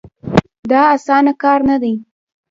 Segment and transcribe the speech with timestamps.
[0.71, 1.93] دا اسانه کار نه دی.